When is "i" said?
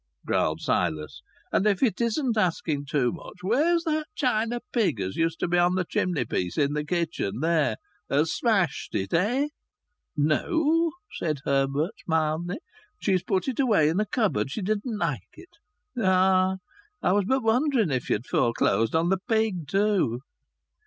17.03-17.11